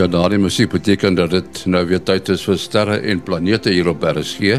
[0.00, 3.90] Ja, daardie musiek beteken dat dit nou weer tyd is vir sterre en planete hier
[3.90, 4.54] op RSG.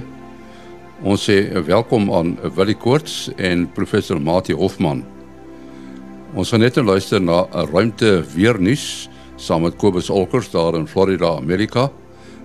[1.02, 5.02] Ons sê welkom aan Willie Koorts en professor Mati Hofman.
[6.38, 10.88] Ons gaan net luister na 'n ruimte weer nuus saam met Kobus Olkers daar in
[10.88, 11.90] Florida, Amerika.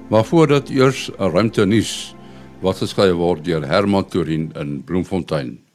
[0.09, 2.15] Maar voordat eers 'n ruimte nuus
[2.63, 5.66] wat geskryf word deur Herman Turin in Bloemfontein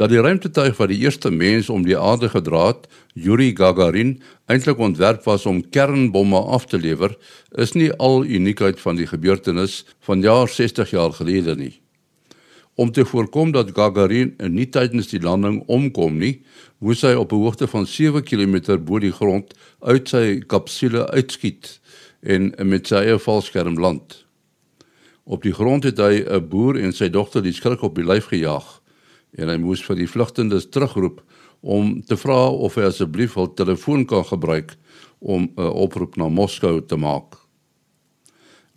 [0.00, 4.14] dat die ruimtetuig wat die eerste mens om die aarde gedra het, Yuri Gagarin,
[4.48, 7.12] eintlik ontwerp was om kernbomme af te lewer,
[7.60, 11.74] is nie al uniekheid van die gebeurtenis van jaar 60 jaar gelede nie.
[12.80, 16.38] Om te voorkom dat Gagarin nie tydens die landing omkom nie,
[16.78, 19.52] moes hy op 'n hoogte van 7 km bo die grond
[19.84, 21.80] uit sy kapsule uitskiet
[22.22, 24.24] en met sy eie valskerm land.
[25.24, 28.32] Op die grond het hy 'n boer en sy dogter die skrik op die lyf
[28.32, 28.79] gejaag
[29.38, 31.20] en hy moes vir die vlugtendes terugroep
[31.60, 34.76] om te vra of hy asseblief hul telefoon kan gebruik
[35.20, 37.36] om 'n oproep na Moskou te maak.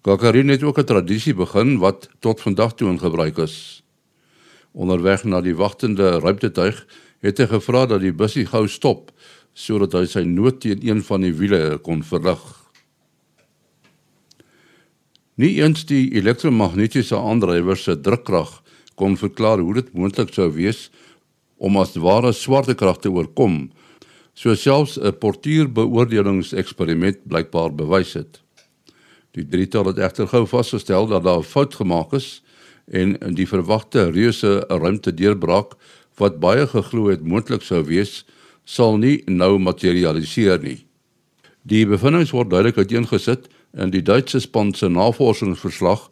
[0.04, 3.84] Gagarin het ook 'n tradisie begin wat tot vandag toe in gebruik is.
[4.74, 6.86] Onderweg na die wagtende ruimtetuig
[7.22, 9.12] het hy gevra dat die busie gou stop
[9.54, 12.42] sodat hy sy nood teen een van die wiele kon verlig.
[15.36, 18.62] Nie eens die elektromagnetiese aandrywers se drukkrag
[18.96, 20.90] kon verklaar hoe dit moontlik sou wees
[21.58, 23.72] om as ware swaartekrag te oorkom,
[24.34, 28.42] so selfs 'n portuurbeoordelingseksperiment blykbaar bewys het.
[29.32, 32.42] Die drietal het egter gou vasgestel dat daar 'n fout gemaak is
[32.92, 35.74] en die verwagte reuse ruimte deurbraak
[36.18, 38.26] wat baie geglo het moontlik sou wees,
[38.66, 40.86] sal nie nou materialiseer nie.
[41.64, 46.10] Die bevindinge word duidelik uiteengesit in die Duitse span se navorsingsverslag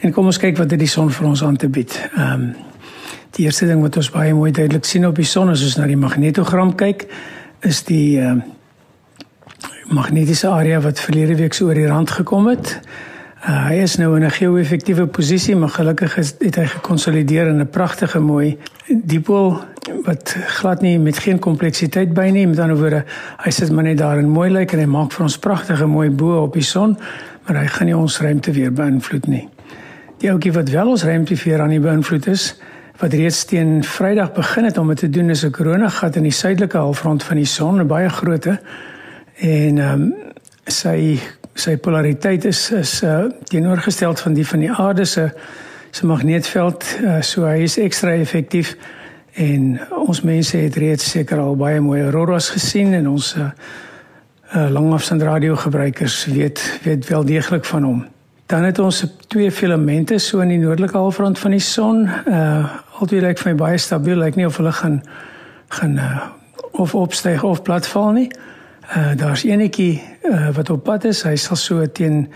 [0.00, 2.10] en kom ons kyk wat dit die son vir ons aan te bied.
[2.16, 2.54] Ehm um,
[3.30, 5.86] die eerste ding wat ons baie mooi duidelik sien op die son as ons na
[5.86, 7.06] die magnetogram kyk,
[7.60, 8.44] is die ehm uh,
[9.86, 12.80] magnetiese area wat verlede week so oor die rand gekom het.
[13.44, 17.68] Uh, hy is nou in 'n geo-effektiewe posisie, maar gelukkig het hy gekonsolideer in 'n
[17.68, 18.58] pragtige mooi
[18.88, 19.60] dipool
[20.04, 22.46] wat glad nie met geen kompleksiteit by nie.
[22.46, 23.04] Met ander woorde,
[23.44, 26.10] hy sit maar net daar en mooi lyk en hy maak vir ons pragtige mooi
[26.10, 26.98] bo op die son,
[27.46, 29.48] maar hy gaan nie ons ruimte weer beïnvloed nie.
[30.18, 32.54] Die ouetjie wat wel ons ruimte weer aan die beïnvloed is,
[32.98, 36.32] wat reeds teen Vrydag begin het om dit te doen is 'n koronagat in die
[36.32, 38.60] suidelike halfrond van die son, 'n baie grootte.
[39.36, 40.14] En ehm um,
[40.64, 41.18] sy
[41.56, 45.04] sy polariteit is is uh, teenoorgestel van die van die aarde.
[45.04, 45.30] Se
[45.90, 48.74] se magneetveld uh, so hy is ekstra effektief
[49.40, 54.66] en ons mense het reeds seker al baie mooi auroras gesien en ons uh, uh,
[54.72, 58.04] langafstand radio gebruikers weet weet wel deeglik van hom.
[58.46, 62.04] Dan het ons twee filamente so in die noordelike halfrond van die son.
[62.06, 65.00] Uh, altyd lyk vir my baie stabiel lyk nie of hulle gaan
[65.80, 66.26] gaan uh,
[66.76, 68.28] of opstyg of platval nie.
[68.96, 71.22] Uh daar's enetjie uh, wat op pad is.
[71.22, 72.26] Hy sal so teen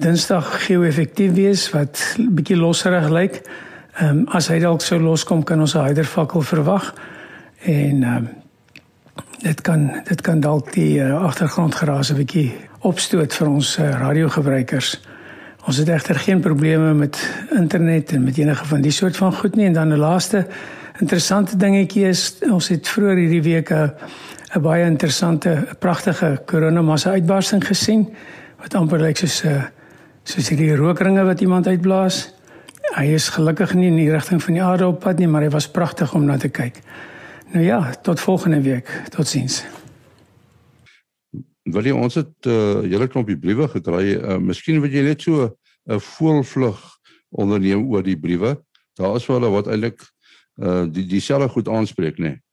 [0.00, 3.42] Dinsdag geo-effektief wees wat bietjie losserig lyk.
[4.00, 6.94] Ehm um, as hy dalk sou loskom kan ons 'n hydervakkel verwag.
[7.64, 8.28] En ehm um,
[9.42, 15.00] dit kan dit kan dalk die uh, agtergrondgeraas 'n bietjie opstoot vir ons uh, radiogebruikers.
[15.66, 19.54] Ons het egter geen probleme met internet en met enige van die soort van goed
[19.54, 20.46] nie en dan 'n laaste
[21.00, 23.88] interessante dingetjie is ons het vroeër hierdie week 'n uh,
[24.50, 28.08] 'n baie interessante, pragtige koronamassa uitbarsting gesien
[28.58, 29.64] wat amper lyk soos 'n uh,
[30.24, 32.32] soos hierdie rookringe wat iemand uitblaas.
[32.96, 35.50] Hy is gelukkig nie in die rigting van die aarde op pad nie, maar hy
[35.50, 36.82] was pragtig om na te kyk.
[37.52, 38.90] Nou ja, tot volgende week.
[39.10, 39.64] Totsiens.
[41.62, 44.16] Wil jy ons het uh, hele klompie briewe gekry.
[44.18, 46.78] Uh, miskien wil jy net so 'n uh, voelvlug
[47.30, 48.58] onderneem oor die briewe.
[48.98, 50.02] Daar is wel wat eintlik
[50.58, 52.34] uh, die dieselfde goed aanspreek, nê?
[52.34, 52.49] Nee.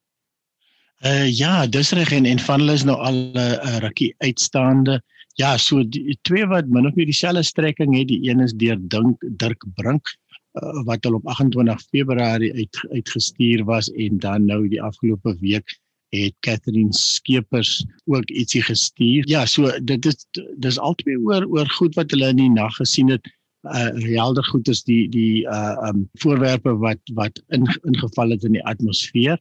[1.05, 4.15] Uh ja, dis reg en en van hulle is nou al 'n uh, uh, rukkie
[4.17, 5.01] uitstaande.
[5.37, 8.77] Ja, so die twee wat min of meer dieselfde strekking het, die een is deur
[8.81, 10.09] Dink Dirk Brink
[10.57, 15.77] uh, wat op 28 Februarie uit uitgestuur was en dan nou die afgelope week
[16.09, 19.27] het Catherine Skeepers ook ietsie gestuur.
[19.29, 20.25] Ja, so dit is
[20.57, 23.21] dis albei oor oor goed wat hulle in die nag gesien het.
[23.61, 28.57] Uh helder goed is die die uh um voorwerpe wat wat in, ingeval het in
[28.57, 29.37] die atmosfeer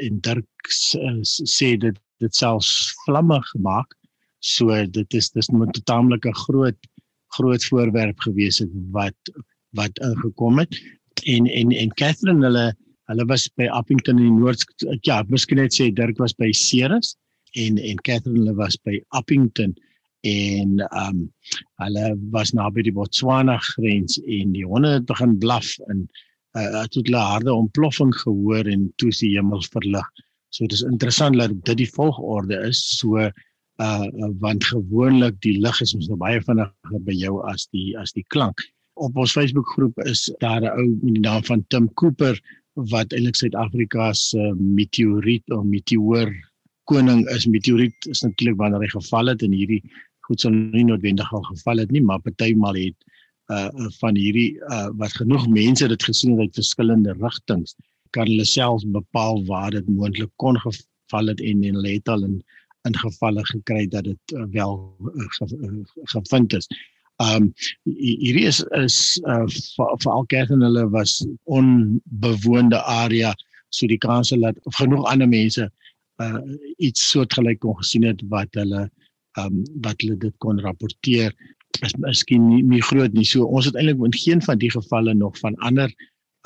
[0.00, 3.90] en Dirk uh, sê dit dit selfs vlamme gemaak.
[4.40, 6.78] So dit is dis 'n taamlike groot
[7.34, 9.18] groot voorwerp gewees het wat
[9.74, 10.74] wat ingekom het.
[11.24, 12.74] En en en Catherine hulle
[13.10, 14.64] hulle was by Appington in die Noord
[15.02, 17.16] ja, miskien net sê Dirk was by Ceres
[17.52, 19.74] en en Catherine hulle was by Appington
[20.24, 21.32] en ehm um,
[21.82, 26.06] hulle was naby die Botswana grens en die honde het begin blaf en
[26.58, 30.06] uh, het hulle harde ontploffing gehoor en toe is die hemel verlig.
[30.54, 32.82] So dit is interessant dat dit die volgorde is.
[32.98, 33.30] So
[33.82, 34.06] uh
[34.38, 38.24] want gewoonlik die lig is mos nou baie vinniger by jou as die as die
[38.30, 38.60] klank.
[38.94, 42.38] Op ons Facebook groep is daar 'n ou met die naam van Tim Cooper
[42.74, 46.30] wat eintlik Suid-Afrika se uh, meteoriet of meteoor
[46.84, 47.46] koning is.
[47.46, 49.82] Meteoriet is natuurlik wanneer hy geval het en hierdie
[50.26, 53.03] goed sou nie noodwendig al geval het nie, maar partymal het
[53.52, 57.76] uh van hierdie uh wat genoeg mense dit gesien het uit verskillende rigtings
[58.16, 62.24] kan hulle self bepaal waar dit moontlik kon geval het en en hulle het al
[62.24, 62.42] in
[62.84, 64.74] in gevalle gekry dat dit uh, wel
[65.14, 66.68] uh, ge, uh, gevind is.
[67.22, 67.52] Um
[67.84, 68.98] hierdie is is
[69.30, 73.32] uh vir al kerke hulle was onbewoonde area
[73.68, 75.70] so die kans dat genoeg ander mense
[76.22, 76.40] uh
[76.76, 78.88] iets soortgelyk kon gesien het wat hulle
[79.40, 81.32] um wat hulle dit kon rapporteer
[81.82, 83.24] is miskien nie, nie groot nie.
[83.24, 85.90] So ons het eintlik in geen van die gevalle nog van ander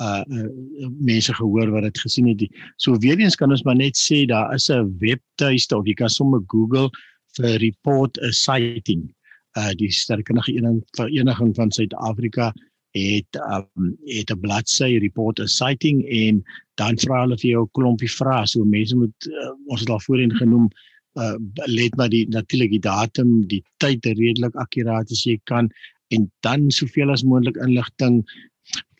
[0.01, 2.47] uh, uh mense gehoor wat dit gesien het.
[2.77, 6.09] So weer eens kan ons maar net sê daar is 'n webtuiste of jy kan
[6.09, 6.89] sommer Google
[7.37, 9.13] vir report a sighting.
[9.57, 12.53] Uh die sterkkundige vereniging van Suid-Afrika
[12.91, 16.43] het um, het 'n bladsy report a sighting en
[16.75, 18.47] dan vra hulle vir jou 'n klompie vrae.
[18.47, 20.69] So mense moet uh, ons het al voorheen genoem
[21.17, 21.35] uh
[21.65, 25.69] let maar die natuurlik die datum, die tyd redelik akkuraat as jy kan
[26.13, 28.23] en dan soveel as moontlik inligting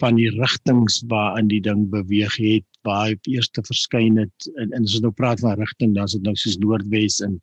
[0.02, 4.72] van die rigtings waarin die ding beweeg het, waar hy eers te verskyn het en,
[4.72, 7.40] en as ons nou praat van rigting, dan is dit nou soos noordwes en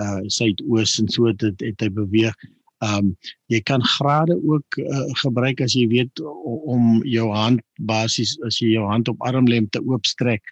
[0.00, 2.36] uh suidoos en so dit het hy beweeg.
[2.82, 3.12] Um
[3.52, 8.72] jy kan grade ook uh, gebruik as jy weet om jou hand basies as jy
[8.74, 10.42] jou hand op armlem te oopstrek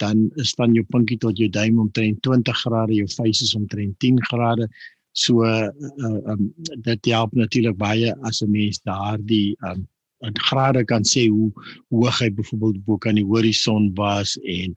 [0.00, 3.98] dan is van jou pinkie tot jou duim omtrent 20 grade, jou face is omtrent
[4.00, 4.68] 10 grade.
[5.12, 5.68] So uh,
[6.00, 6.52] um,
[6.86, 9.86] dit help natuurlik baie as 'n mens daardie um,
[10.20, 11.50] in grade kan sê hoe
[11.88, 14.76] hoog hy byvoorbeeld bo kan die horison was en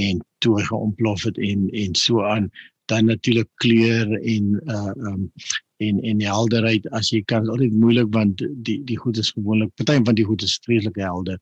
[0.00, 2.50] en toe hy geontplof het en en so aan
[2.90, 5.32] dan natuurlik kleur en uh um
[5.80, 9.98] en en helderheid as jy kan altyd moeilik want die die goed is gewoonlik party
[10.04, 11.38] van die goed is vreeslik helder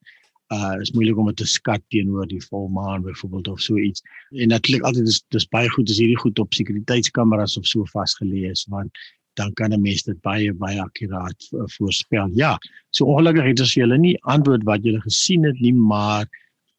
[0.55, 4.01] uh is moeilik om dit te skat teenoor die volmaan byvoorbeeld of so iets.
[4.29, 8.51] En natuurlik altyd is dis baie goed as hierdie goed op sekuriteitskameras of so vasgeleë
[8.51, 8.97] is want
[9.39, 12.29] dan kan 'n mens dit baie baie akkuraat voorspel.
[12.33, 12.57] Ja,
[12.89, 16.25] so ongelukkig het ons vir julle nie antwoord wat julle gesien het nie, maar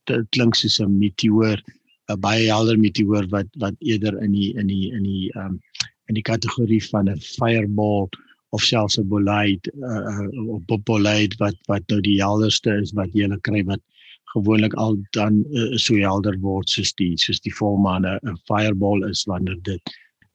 [0.05, 1.63] dit klink soos 'n meteoor,
[2.11, 5.61] 'n baie helder meteoor wat wat eerder in die in die in die um,
[6.09, 8.09] in die kategorie van 'n fireball
[8.51, 13.29] of selfs 'n bolide uh, of bolide wat wat nou die helderste is wat jy
[13.47, 13.83] kry wat
[14.35, 19.25] gewoonlik al dan uh, so helder word soos die soos die volmaan 'n fireball is
[19.31, 19.83] wanneer dit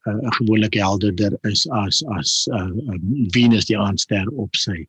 [0.08, 4.86] 'n uh, gewoonlik helderder is as as uh, um, Venus die aanster op sy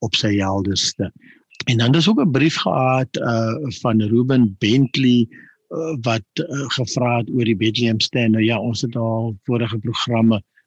[0.00, 1.10] op sy helderste.
[1.66, 7.18] En dan is ook 'n brief gehad uh, van Ruben Bentley uh, wat uh, gevra
[7.18, 8.30] het oor die Bethlehem ster.
[8.30, 10.57] Nou ja, ons het al vorige programme uh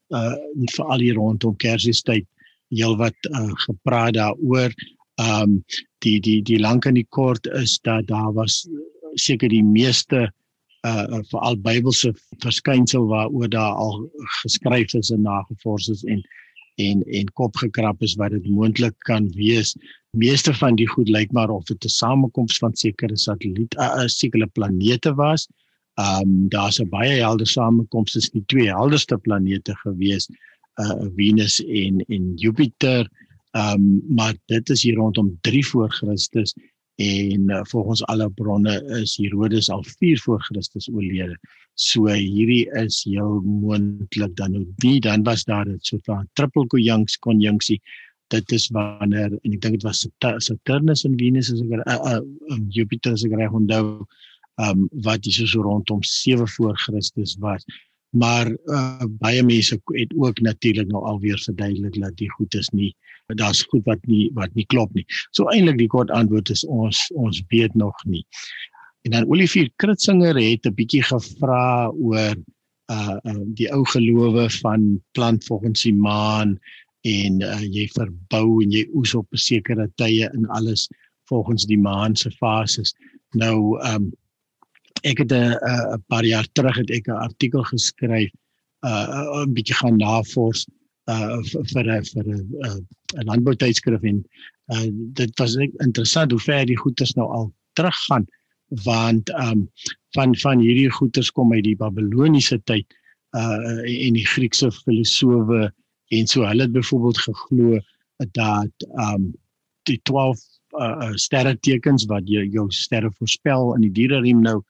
[0.75, 2.27] veral hier rondom Kersfeestyd
[2.71, 4.73] heelwat uh gepraat daaroor.
[5.21, 5.63] Um
[6.03, 8.67] die die die lank en die kort is dat daar was
[9.19, 10.31] seker die meeste
[10.87, 14.07] uh veral Bybelse verskynsel waaroor daar al
[14.41, 16.23] geskryf is en nagevors is en
[16.81, 19.75] en en kop gekrap is wat dit moontlik kan wees.
[20.17, 24.47] Meeste van die goed lyk maar of dit 'n samekoms van sekere satelliet uh, sekere
[24.47, 25.47] planete was.
[25.99, 30.29] Ehm um, daar's 'n baie helder samekoms tussen die twee helderste planete gewees,
[30.79, 33.09] uh Venus en en Jupiter.
[33.51, 36.55] Ehm um, maar dit is hier rondom 3 voor Christus
[36.95, 41.37] en uh, volgens alle bronne is Herodes al 4 voor Christus oorlede.
[41.73, 46.67] So hierdie is heel moontlik dan nou die dan was daar 'n soort van triple
[47.19, 47.81] konjunksie.
[48.27, 50.07] Dit is wanneer en ek dink dit was
[50.37, 52.21] Saturnus en Venus as ek uh, uh,
[52.69, 54.05] Jupiter as ek reg onthou
[54.61, 57.65] um wat hier so rondom 7 voor Christus was.
[58.11, 62.95] Maar uh, baie mense het ook natuurlik nou alweer verduidelik dat die goed is nie
[63.35, 65.05] daar's goed wat nie wat nie klop nie.
[65.31, 68.23] So eintlik die kort antwoord is ons ons weet nog nie.
[69.07, 72.35] En dan Olivier Kritzinger het 'n bietjie gevra oor
[72.91, 76.59] uh, uh die ou gelowe van plant volgens die maan
[77.01, 80.89] en uh, jy verbou en jy oes op 'n sekere tye in alles
[81.29, 82.93] volgens die maan se fases.
[83.33, 84.11] Nou um
[85.01, 88.31] ek het 'n 'n paar jaar terug het ek 'n artikel geskryf
[88.85, 90.67] uh 'n bietjie gaan navors
[91.09, 92.85] uh vir vir 'n
[93.17, 94.23] 'n landboutydskrif en
[94.73, 94.87] uh
[95.19, 98.25] dit was interessant hoe ver die goeters nou al teruggaan
[98.83, 99.69] want um
[100.15, 102.87] van van hierdie goeters kom uit die Babiloniese tyd
[103.37, 105.71] uh en die Griekse filosowe
[106.11, 107.79] en so hulle het byvoorbeeld geglo
[108.31, 109.33] dat um
[109.89, 110.39] die 12
[110.79, 114.61] uh sterre tekens wat jy jou sterre voorspel in die diereriem nou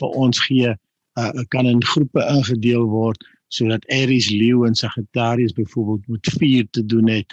[0.00, 0.74] vir ons gee
[1.20, 6.86] uh kan in groepe ingedeel word sodat Aries, Leo en Sagittarius byvoorbeeld met vuur te
[6.86, 7.26] doen het,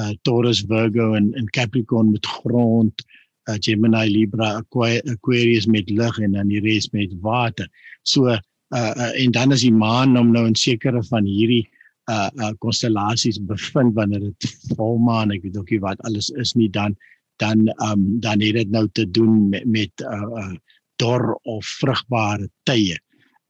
[0.00, 3.04] uh Taurus, Virgo en en Capricorn met grond,
[3.48, 7.68] uh Gemini, Libra, Aquarius met lug en dan die res met water.
[8.02, 8.38] So uh,
[8.74, 11.68] uh en dan is die maan om nou in sekere van hierdie
[12.10, 16.70] uh uh konstellasies bevind wanneer dit volmaan, ek weet ook nie wat alles is nie
[16.70, 16.96] dan
[17.40, 20.54] dan um dan het dit nou te doen met met uh, uh
[21.00, 22.98] dor of vrugbare tye.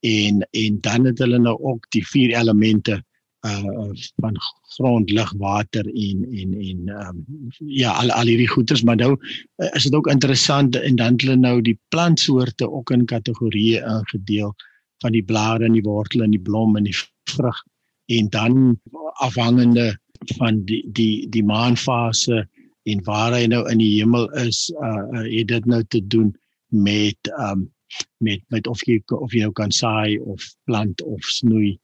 [0.01, 3.01] En en dan het hulle nou ook die vier elemente
[3.41, 3.89] uh
[4.21, 4.35] van
[4.75, 7.25] grond, lug, water en en en um
[7.57, 8.83] ja al al hierdie goeders.
[8.83, 12.91] Maar nou uh, is dit ook interessant en dan het hulle nou die plantsoorte ook
[12.91, 14.53] in kategorieë ingedeel
[15.01, 16.97] van die blare en die wortels en die blom en die
[17.29, 17.63] vrug.
[18.05, 18.79] En dan
[19.25, 19.97] afhangende
[20.37, 22.45] van die die die maanfase
[22.83, 26.35] en waar hy nou in die hemel is uh, uh het dit nou te doen
[26.71, 27.69] met um
[28.17, 31.75] met met of jy of jy nou kan saai of plant of snoei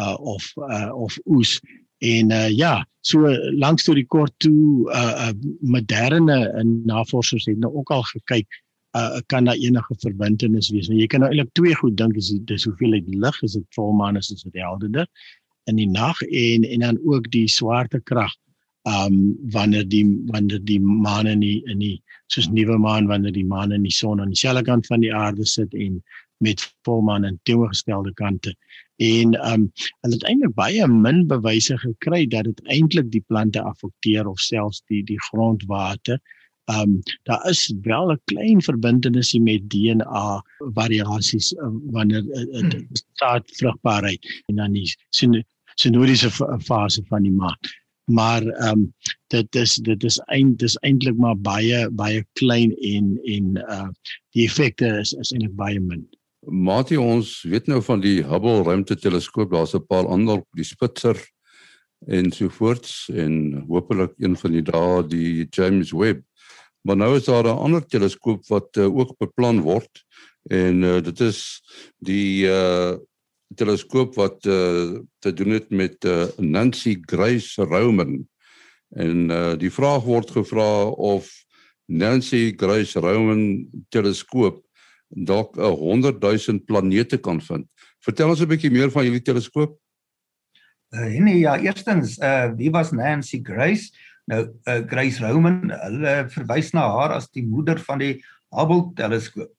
[0.00, 1.60] uh of uh of oes.
[2.02, 6.38] En uh ja so langs tot die kort toe uh, uh moderne
[6.86, 8.48] navorsers het nou ook al gekyk
[8.98, 10.88] uh kan daar enige verbintenis wees?
[10.90, 13.66] Want jy kan nou eintlik twee goed dink is dis hoeveel uit lig is dit
[13.78, 15.06] volmaan is dit helderder
[15.70, 16.18] in die nag?
[16.22, 18.34] En en dan ook die swaartekrag
[18.82, 23.46] um wanneer die wanneer die maan in die in die soos nuwe maan wanneer die
[23.46, 26.02] maan in die son aan dieselfde kant van die aarde sit en
[26.42, 28.54] met volmaan aan teenoorgestelde kante.
[28.96, 29.68] En um
[30.00, 34.82] hulle het eintlik baie min bewyse gekry dat dit eintlik die plante affekteer of selfs
[34.90, 36.18] die die grondwater.
[36.70, 36.98] Um
[37.30, 40.42] daar is wel 'n klein verbintenis met DNA
[40.74, 44.90] variasies um, wanneer dit uh, staat vrugbaarheid en dan die
[45.74, 47.58] sinodiese fase van die maan
[48.12, 48.88] maar ehm um,
[49.32, 53.88] dit is dit is eind dis eintlik maar baie baie klein en en uh
[54.36, 56.04] die effekte is is eintlik baie min.
[56.42, 61.16] Matie ons weet nou van die Hubble ruimteteleskoop, daar's 'n paar ander die Spitzer
[62.06, 66.24] en so voorts en hopelik een van die dae die James Webb.
[66.82, 70.04] Maar nou is daar 'n ander teleskoop wat uh, ook beplan word
[70.50, 71.62] en uh, dit is
[71.98, 72.96] die uh
[73.54, 78.28] teleskoop wat uh, te doen het met uh, Nancy Grace Roman.
[78.96, 81.30] En uh, die vraag word gevra of
[81.86, 84.60] Nancy Grace Roman teleskoop
[85.08, 87.66] dalk 'n 100 000 planete kan vind.
[88.00, 89.78] Vertel ons 'n bietjie meer van hierdie teleskoop.
[90.92, 93.92] Uh, nee, ja, eerstens, uh, wie was Nancy Grace?
[94.24, 99.54] Nou, uh, Grace Roman, hulle verwys na haar as die moeder van die Hubble teleskoop.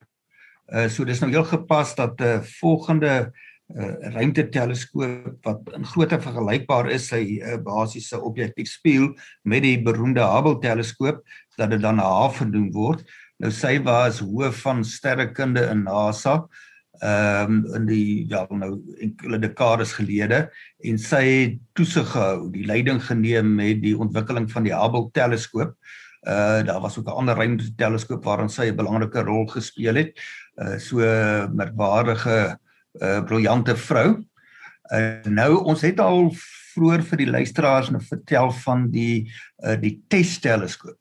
[0.70, 3.34] Uh, so dis nou heel gepas dat 'n uh, volgende
[3.72, 10.24] uh, ruimteteleskoop wat in grootte vergelykbaar is sy uh, basiese objektief spieël met die beroemde
[10.24, 11.24] Hubble teleskoop
[11.58, 13.04] dat dit dan haar genoem word.
[13.42, 16.44] Nou sy was hoof van sterrekunde in NASA
[17.04, 20.46] ehm um, in die ja nou enkele dekades gelede
[20.86, 25.74] en sy het toesig gehou, die leiding geneem met die ontwikkeling van die Hubble teleskoop.
[26.24, 30.14] Uh daar was ook 'n ander ruimteteleskoop waarin sy 'n belangrike rol gespeel het.
[30.56, 30.98] Uh so
[31.52, 32.63] merkwaardige 'n
[33.02, 34.10] uh, briljante vrou.
[34.94, 36.30] Uh, nou ons het al
[36.74, 39.30] vroeër vir die luisteraars nou vertel van die
[39.64, 41.00] uh, die TESS teleskoop.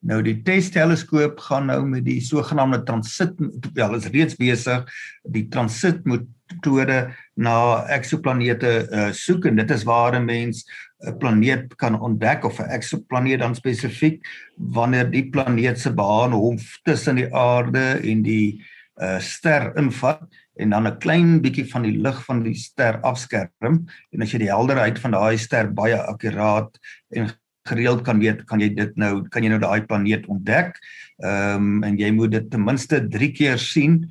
[0.00, 3.34] Nou die TESS teleskoop gaan nou met die sogenaamde transit
[3.76, 4.86] wel is reeds besig
[5.28, 7.02] die transit metode
[7.36, 7.56] na
[7.92, 10.64] eksoplanete uh, soek en dit is waar 'n mens
[11.04, 14.24] 'n planeet kan ontdek of 'n eksoplaneet dan spesifiek
[14.56, 18.60] wanneer die planeet se baan hom tussen die aarde en die
[19.00, 20.24] uh, ster invat
[20.60, 24.38] en dan 'n klein bietjie van die lig van die ster afskerm en as jy
[24.44, 26.78] die helderheid van daai ster baie akkuraat
[27.10, 27.30] en
[27.68, 30.76] gereeld kan weet, kan jy dit nou kan jy nou daai planeet ontdek.
[31.22, 34.02] Ehm um, en jy moet dit ten minste 3 keer sien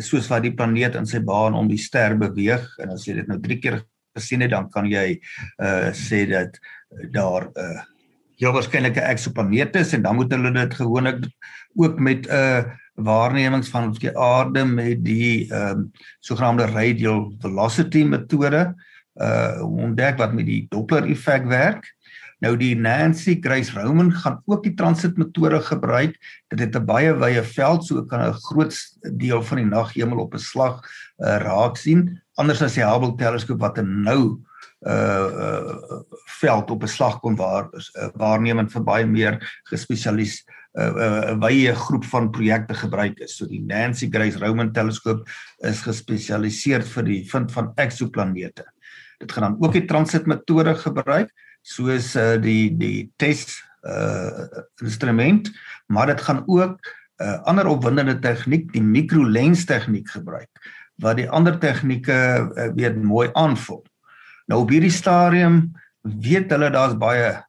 [0.00, 3.28] soos wat die planeet in sy baan om die ster beweeg en as jy dit
[3.28, 3.82] nou 3 keer
[4.16, 5.18] gesien het, dan kan jy
[5.62, 6.58] uh sê dat
[7.12, 7.82] daar 'n uh,
[8.38, 11.28] heel waarskynlike eksoplaneet is en dan moet hulle dit gewoonlik
[11.76, 18.04] ook met 'n uh, waarnemings van ons aarde met die ehm um, sogenaamde radial velocity
[18.04, 18.74] metode
[19.14, 21.86] uh ontdek wat met die Doppler effek werk.
[22.42, 26.16] Nou die Nancy Grace Roman gaan ook die transit metode gebruik.
[26.48, 28.74] Dit het 'n baie wye veld so kan 'n groot
[29.16, 30.82] deel van die naghemel op 'n slag
[31.18, 32.20] uh, raak sien.
[32.34, 34.40] Anders as die Hubble teleskoop wat 'n nou
[34.86, 36.02] uh uh
[36.40, 42.04] veld op 'n slag kon waar uh, waarneming vir baie meer gespesialiseerde 'n wye groep
[42.04, 43.36] van projekte gebruik is.
[43.36, 45.28] So die Nancy Grace Roman teleskoop
[45.62, 48.64] is gespesialiseer vir die vind van eksoplanete.
[49.22, 51.30] Dit gaan dan ook die transit metode gebruik
[51.62, 53.54] soos uh, die die test
[53.84, 55.50] uh instrument,
[55.86, 56.80] maar dit gaan ook
[57.20, 60.50] 'n uh, ander opwindende tegniek, die microlens tegniek gebruik
[60.96, 63.84] wat die ander tegnieke uh, weer mooi aanvul.
[64.46, 67.44] Nou op hierdie stadium weet hulle daar's baie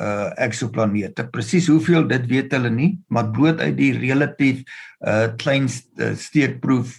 [0.00, 1.26] uh eksoplanete.
[1.30, 4.62] Presies hoeveel dit weet hulle nie, maar bloot uit die relatief
[5.04, 6.96] uh klein steekproef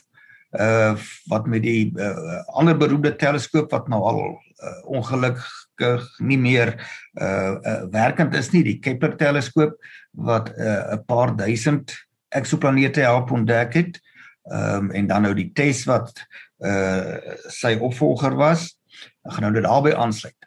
[0.53, 0.93] uh
[1.31, 6.75] wat met die uh, ander beroemde teleskoop wat nou al uh, ongelukkig nie meer
[7.17, 9.73] uh, uh werkend is nie, die Kepler teleskoop
[10.11, 11.95] wat 'n uh, paar duisend
[12.29, 13.99] eksoplanete help ontdek het.
[14.51, 16.11] Ehm um, en dan nou die test wat
[16.59, 17.17] uh
[17.49, 18.77] sy opvolger was.
[19.25, 20.37] Ek gaan nou dit albei aansluit.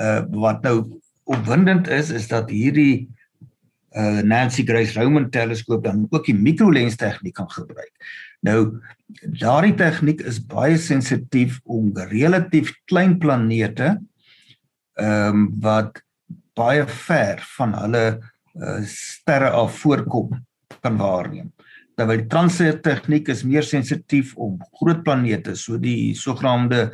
[0.00, 3.08] Uh wat nou opwindend is is dat hierdie
[3.92, 7.92] uh Nancy Grace Roman teleskoop dan ook die microlens tegniek kan gebruik.
[8.40, 8.80] Nou
[9.38, 13.98] daardie tegniek is baie sensitief om relatief klein planete
[14.96, 16.00] ehm um, wat
[16.56, 18.06] baie ver van hulle
[18.56, 20.34] uh, sterre af voorkom
[20.80, 21.52] kan waarneem.
[21.96, 26.90] Terwyl die transit tegniek is meer sensitief om groot planete so die sogenaamde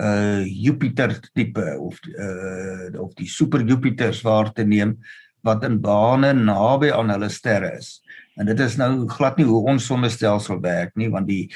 [0.00, 4.96] uh Jupiter tipe of uh of die super Jupiters waar te neem
[5.44, 8.00] wat in bane naby aan hulle sterre is.
[8.38, 11.50] En dit is nou glad nie hoe ons sonnestelsel werk nie want die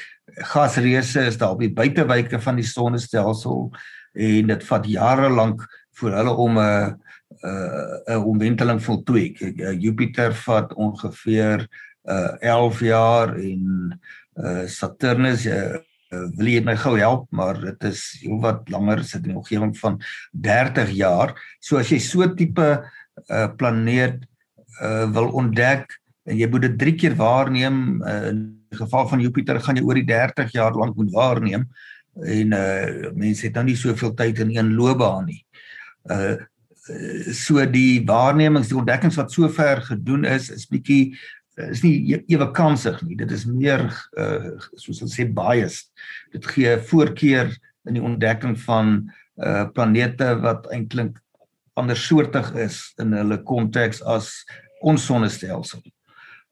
[0.51, 3.71] gasreuse is daar op die buitewyke van die sonnestelsel
[4.13, 5.65] en dit vat jare lank
[5.97, 6.97] vir hulle om 'n
[7.43, 9.35] 'n omwenteling voltooi.
[9.79, 11.67] Jupiter vat ongeveer
[12.05, 13.99] uh 11 jaar en
[14.35, 15.77] uh Saturnus uh,
[16.09, 19.99] wil jy my gou help maar dit is heelwat langer sit in die omgewing van
[20.31, 21.35] 30 jaar.
[21.59, 22.67] So as jy so tipe
[23.27, 24.21] uh planeet
[24.81, 25.97] uh wil ontdek
[26.27, 28.43] en jy moet dit 3 keer waarneem uh, in
[28.77, 31.65] geval van Jupiter gaan jy oor die 30 jaar lank moet waarneem
[32.23, 35.41] en uh mense het nou nie soveel tyd in een loopbaan nie.
[36.11, 36.37] Uh
[37.35, 42.23] so die waarnemings die ontdekkings wat sover gedoen is is bietjie Eh, is nie e-,
[42.33, 43.17] ewe kansig nie.
[43.19, 43.87] Dit is meer
[44.19, 45.89] uh soos ons sê biased.
[46.35, 47.51] Dit gee voorkeur
[47.87, 48.99] in die ontdekking van
[49.41, 51.17] uh planete wat eintlik
[51.77, 54.31] andersoortig is in hulle konteks as
[54.85, 55.83] ons sonnestelsel.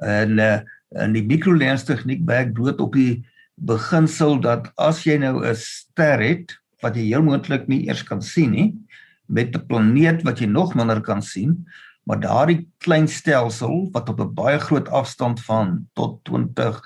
[0.03, 0.57] En uh
[0.95, 6.21] in die microlens tegniek werk dood op die beginsel dat as jy nou 'n ster
[6.21, 8.69] het wat jy heel moontlik nie eers kan sien nie
[9.27, 11.65] met 'n planeet wat jy nog minder kan sien,
[12.05, 16.81] maar daardie klein stelsel wat op 'n baie groot afstand van tot 20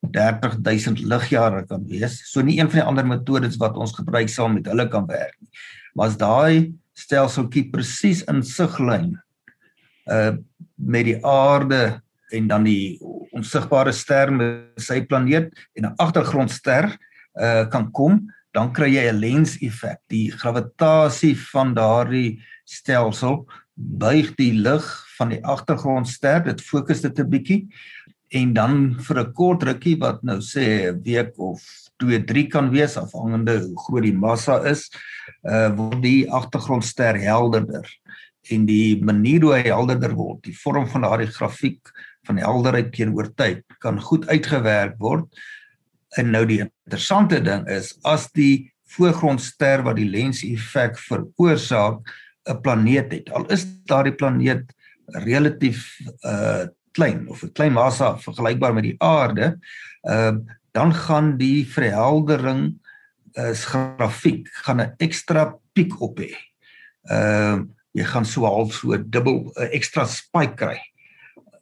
[0.00, 2.20] 30000 ligjare kan wees.
[2.30, 5.34] So nie een van die ander metodes wat ons gebruik sal met hulle kan werk
[5.40, 5.50] nie.
[5.94, 9.16] Maar as daai stelseltjie presies in siglyn
[10.06, 10.36] uh
[10.78, 12.00] met die aarde
[12.30, 13.00] en dan die
[13.34, 16.86] onsigbare ster met sy planeet en 'n agtergrondster
[17.34, 19.98] uh kan kom, dan kry jy 'n lens effek.
[20.06, 24.86] Die gravitasie van daardie stelsel buig die lig
[25.18, 27.68] van die agtergrondster, dit fokus dit 'n bietjie
[28.30, 31.62] en dan vir 'n kort rukkie wat nou sê 'n week of
[31.98, 34.90] 2, 3 kan wees afhangende hoe groot die massa is,
[35.44, 37.86] uh word die agtergrondster helderder
[38.50, 41.90] en die manier hoe hy helderder word, die vorm van daardie grafiek
[42.26, 45.26] van helderheid teenoor tyd kan goed uitgewerk word.
[46.16, 52.00] En nou die interessante ding is as die voorgrondster wat die lens effek veroorsaak
[52.48, 53.30] 'n planeet het.
[53.30, 54.74] Al is daardie planeet
[55.24, 59.58] relatief uh klein of 'n klein massa vergelykbaar met die aarde,
[60.02, 60.36] uh
[60.72, 62.78] dan gaan die verheldering
[63.32, 66.32] is grafiek gaan 'n ekstra piek op hê.
[67.10, 70.78] Uh jy gaan so half so dubbel 'n uh, ekstra spike kry.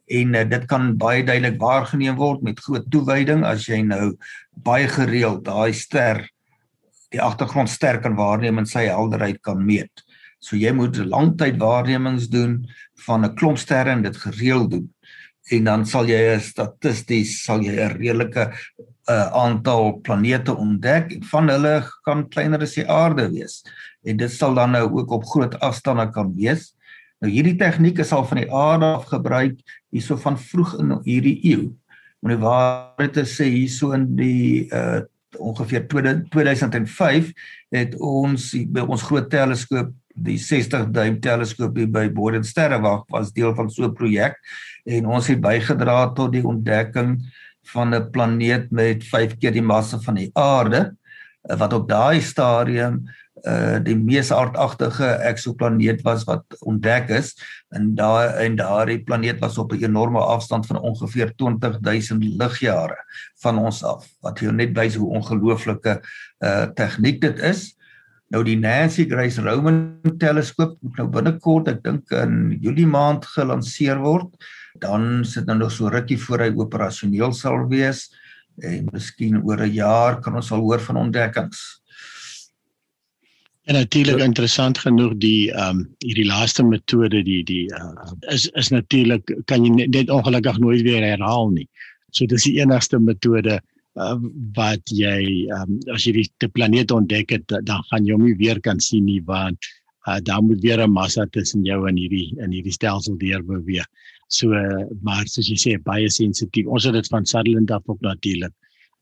[0.07, 4.15] En uh, dit kan baie duidelik waargeneem word met groot toewyding as jy nou
[4.51, 6.27] baie gereeld daai ster
[7.09, 10.03] die agtergrond ster kan waarneem en sy helderheid kan meet.
[10.39, 12.65] So jy moet langtydwaarnemings doen
[13.05, 14.93] van 'n klomp sterre en dit gereeld doen.
[15.49, 18.51] En dan sal jy statisties sal jy 'n redelike
[19.09, 23.63] uh, aantal planete ontdek en van hulle kan kleiner as die aarde wees.
[24.03, 26.75] En dit sal dan nou ook op groot afstande kan wees.
[27.19, 29.57] Nou hierdie tegniek is al van die aarde af gebruik
[29.89, 31.71] hierso van vroeg in hierdie eeu.
[32.21, 35.01] Om die waarheid te sê hierso in die uh
[35.37, 37.27] ongeveer 2005
[37.69, 43.33] het ons by ons groot teleskoop die 60 duim teleskoop hier by Boden Sterrewag was
[43.35, 44.35] deel van so 'n projek
[44.85, 47.21] en ons het bygedra tot die ontdekking
[47.73, 50.95] van 'n planeet met 5 keer die massa van die aarde
[51.41, 53.05] wat op daai stadium
[53.45, 57.35] uh die mees aardagtige eksoplaneet was wat ontdek is.
[57.69, 62.97] En daai en daardie planeet was op 'n enorme afstand van ongeveer 20000 ligjare
[63.41, 66.01] van ons af wat hier net wys hoe ongelooflike
[66.39, 67.76] uh tegniek dit is
[68.33, 74.01] Nou die Nancy Grace Roman teleskoop moet nou binnekort, ek dink in Julie maand gelanseer
[74.03, 74.33] word.
[74.83, 78.09] Dan sit nou nog so rukkie voor hy operasioneel sal wees
[78.65, 81.81] en miskien oor 'n jaar kan ons al hoor van ontdekkings.
[83.67, 88.69] En natuurlik interessant genoeg die ehm um, hierdie laaste metode die die uh, is is
[88.71, 91.67] natuurlik kan jy net, ongelukkig nooit weer herhaal nie.
[92.11, 93.59] So dis die enigste metode
[93.99, 94.17] uh,
[94.57, 98.61] wat jy um, as jy die planeet ontdek het dan gaan jy hom nie weer
[98.61, 99.57] kan sien nie want
[100.07, 103.85] uh, daar moet weer 'n massa tussen jou en hierdie in hierdie stelsel deur beweeg.
[104.27, 106.65] So uh, maar soos jy sê baie sensitief.
[106.67, 108.53] Ons het dit van Sutherland af op natuurlik.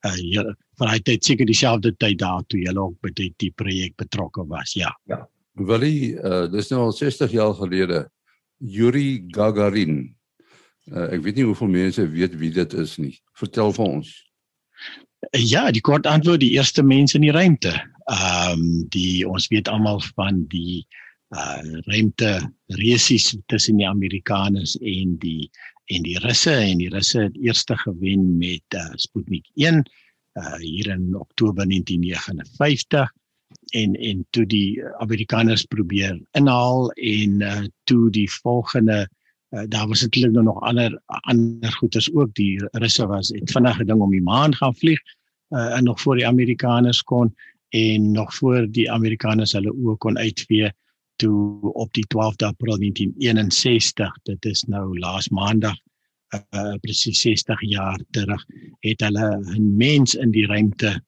[0.05, 0.43] Uh jy
[0.77, 4.45] van hy het seker dieselfde tyd daar toe jy ook by die, die projek betrokke
[4.47, 4.73] was.
[4.73, 4.91] Ja.
[5.05, 5.27] Ja.
[5.53, 8.09] Willie, uh dis nou al 60 jaar gelede.
[8.57, 10.15] Yuri Gagarin.
[10.85, 13.17] Uh, ek weet nie hoeveel mense weet wie dit is nie.
[13.33, 14.24] Vertel vir ons.
[15.31, 17.73] Ja, die kort antwoord, die eerste mense in die ruimte.
[18.11, 20.85] Ehm um, die ons weet almal van die
[21.33, 25.49] uh ruimte resies tussen die Amerikaners en die
[25.89, 29.81] en die Russe en die Russe het eers gewen met uh Sputnik 1
[30.37, 33.09] uh hier in Oktober 1959
[33.73, 39.07] en en toe die Amerikaners probeer inhaal en uh toe die volgende
[39.55, 43.85] uh, daar was eintlik nou nog ander ander goeters ook die Russe was het vinnige
[43.85, 44.99] ding om die maan gaan vlieg
[45.49, 47.35] uh, en nog voor die Amerikaners kon
[47.69, 50.71] en nog voor die Amerikaners hulle oë kon uitvee
[51.15, 55.79] toe op die 12de April 1961 dit is nou laas maandag
[56.35, 58.45] uh, presies 60 jaar terug
[58.79, 61.01] het hulle 'n mens in die ruimte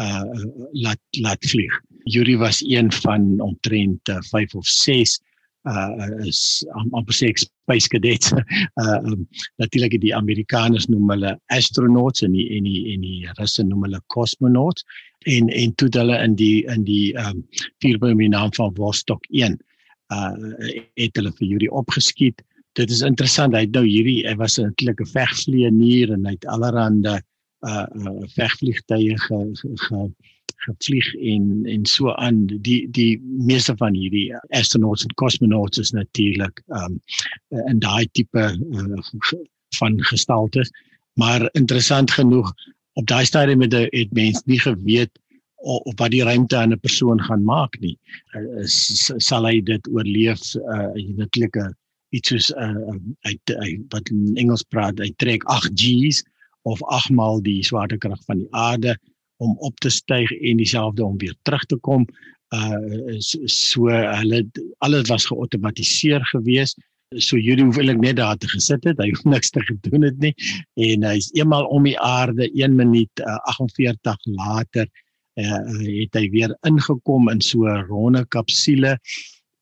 [0.00, 0.24] uh
[0.72, 1.80] laat laat vlieg.
[2.04, 5.20] Yuri was een van omtrent 5 of 6
[5.68, 8.32] uh is amper sê space cadets.
[8.82, 13.64] Uh um, natuurlik die Amerikaners noem hulle astronauts en die en die en die Russe
[13.64, 14.84] noem hulle cosmonauts
[15.26, 17.44] en en toe hulle in die in die um
[17.84, 19.58] vierboom in naam van Vostok 1
[20.12, 20.32] uh
[21.00, 22.42] het hulle vir Yuri opgeskiet.
[22.74, 23.54] Dit is interessant.
[23.54, 24.72] Hy nou hierdie hy was 'n
[25.14, 27.20] vegvlieënier en hy het allerhande
[27.62, 30.08] uh, uh vegvliegtuie ge, ge, ge
[30.66, 32.46] gevlieg en en so aan.
[32.46, 37.00] Die die meeste van hierdie astronauts en cosmonauts is natuurlik um
[37.68, 39.02] in daai tipe uh,
[39.78, 40.64] van gestalte
[41.14, 42.52] maar interessant genoeg
[42.92, 45.18] op daai stadium het het mense nie geweet
[45.62, 47.98] of wat die ruimte aan 'n persoon gaan maak nie.
[48.34, 48.64] Uh,
[49.16, 50.54] sal hy dit oorleef?
[50.54, 51.56] Uh natuurlik
[52.10, 56.22] iets soos uh hy, hy wat in Engels praat hy trek 8 G's
[56.62, 58.98] of 8 maal die swaartekrag van die aarde
[59.42, 62.06] om op te styg en dieselfde om weer terug te kom.
[62.54, 64.42] Uh so hulle
[64.84, 66.76] alles was geautomatiseer gewees.
[67.20, 69.00] So Judy hoef eintlik net daar te gesit het.
[69.00, 70.32] Hy hoef niks te gedoen het nie.
[70.88, 74.88] En hy's eenmal om die aarde 1 minuut uh, 48 later
[75.40, 78.98] uh het hy weer ingekom in so 'n ronde kapsule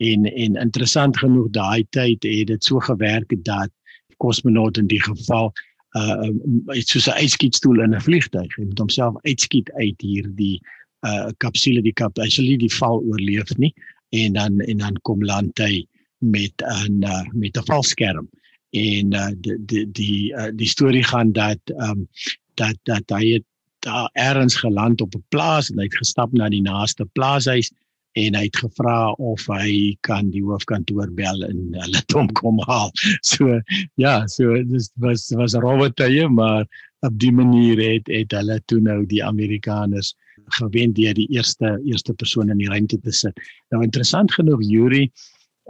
[0.03, 3.71] en en interessant genoeg daai tyd het dit so gewerk dat
[4.19, 5.53] kosmonaut in die geval
[5.98, 8.57] uh iets soos 'n uitskietstoel in 'n vliegtuig.
[8.57, 10.61] Hy moet homself uitskiet uit hierdie
[11.07, 12.18] uh kapsule die kap.
[12.18, 13.74] Hy sal nie die val oorleef nie
[14.11, 15.87] en dan en dan kom land hy
[16.18, 18.29] met 'n uh, met 'n valskerm.
[18.70, 22.09] En uh die die die uh, die storie gaan dat um
[22.55, 23.44] dat dat hy het
[23.81, 27.72] daar ergens geland op 'n plaas en hy het gestap na die naaste plaashuis
[28.18, 32.90] en hy het gevra of hy kan die hoofkantoor bel en hulle hom kom haal.
[33.23, 33.61] So
[34.01, 36.66] ja, so dis was was robotye, maar
[37.07, 40.14] op die manier het het hulle toe nou die Amerikaners
[40.59, 43.37] gewen deur die eerste eerste persoon in die ruimte te sit.
[43.70, 45.11] Nou interessant genoeg Yuri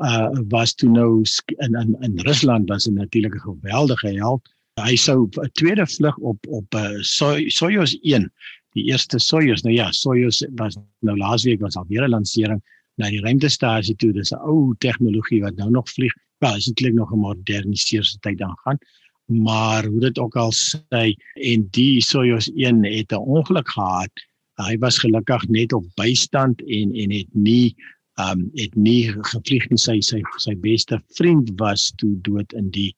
[0.00, 1.22] uh was toe nou
[1.59, 4.48] in in in Rusland was 'n geweldige held.
[4.81, 8.33] Hy sou 'n tweede vlug op op uh, Soyuz 1
[8.76, 9.62] die eerste Soyuz.
[9.62, 12.62] Nou ja, Soyuz was nou laasweek was al weer 'n lansering
[12.98, 14.12] na die ruimtestasie toe.
[14.12, 16.12] Dis 'n ou tegnologie wat nou nog vlieg.
[16.38, 18.78] Wel, is eintlik nog 'n moderniseerde tyd dan gaan.
[19.26, 24.12] Maar hoe dit ook al sê en die Soyuz 1 het 'n ongeluk gehad.
[24.56, 27.74] Hy was gelukkig net op bystand en en het nie
[28.20, 32.94] um het nie gevlieg nie sy sy sy beste vriend was toe dood in die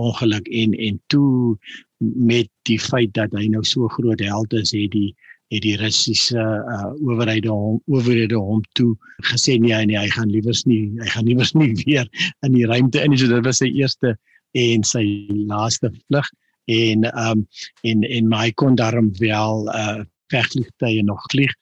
[0.00, 1.56] ongeluk en en toe
[1.98, 5.14] met die feit dat hy nou so groot held is het die
[5.52, 8.94] het die Russiese uh, owerhede hom owerhede hom toe
[9.30, 12.08] gesê nee nee hy gaan liewers nie hy gaan liewers nie weer
[12.46, 14.16] in die ruimte in so dit was sy eerste
[14.54, 15.04] en sy
[15.50, 16.30] laaste vlug
[16.70, 17.46] en um
[17.82, 20.02] en en my kon daarom wel uh
[20.32, 21.52] vegvliegtye nog vlieg.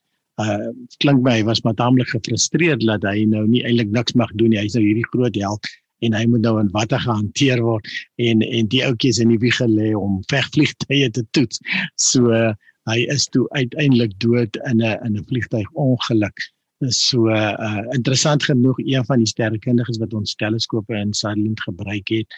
[0.41, 0.71] Uh
[1.03, 4.53] klink my hy was maar taamlik gefrustreerd dat hy nou nie eintlik niks mag doen
[4.53, 4.61] nie.
[4.61, 5.67] Hy's nou hierdie groot held
[6.03, 7.87] en hy moet nou in watter gehanteer word
[8.19, 11.63] en en die ouetjies in die wieg gelê om vegvliegtye te toets.
[11.97, 12.53] So uh,
[12.91, 16.51] hy is toe uiteindelik dood in 'n in 'n vliegtuigongeluk
[16.91, 22.35] So uh interessant genoeg een van die sterrekundiges wat ons teleskope in Sutherland gebruik het,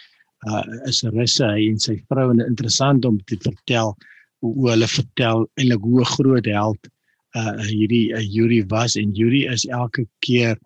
[0.49, 1.45] uh is Russe.
[1.45, 3.95] En sy vrou en interessant om te vertel
[4.45, 6.91] hoe hulle vertel eintlik hoe groot held
[7.39, 8.97] uh hierdie uh, Yuri was.
[9.01, 10.59] En Yuri is elke keer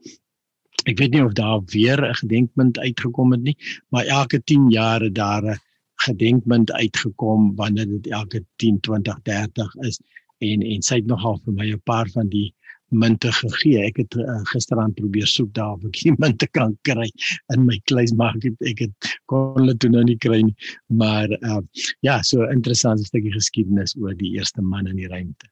[0.84, 3.56] ek weet nie of daar weer 'n gedenkpunt uitgekom het nie,
[3.88, 5.58] maar elke 10 jaar het daar 'n
[6.06, 10.00] gedenkpunt uitgekom wanneer dit elke 10, 20, 30 is
[10.38, 12.54] en en sy het nogal vir my 'n paar van die
[12.88, 13.84] munte gegee.
[13.84, 17.08] Ek het uh, gisteraan probeer soek daar of ek die munte kan kry
[17.54, 20.56] in my kluis maar ek het, ek het kon hulle toe nou nie kry nie.
[20.86, 21.60] Maar uh,
[22.00, 25.46] ja, so 'n interessante stukkie geskiedenis oor die eerste man in die ruimte.